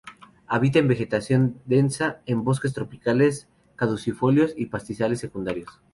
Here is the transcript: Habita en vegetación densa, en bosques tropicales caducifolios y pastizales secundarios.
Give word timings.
Habita 0.47 0.79
en 0.79 0.87
vegetación 0.87 1.59
densa, 1.65 2.21
en 2.25 2.43
bosques 2.43 2.73
tropicales 2.73 3.47
caducifolios 3.75 4.51
y 4.57 4.65
pastizales 4.65 5.19
secundarios. 5.19 5.79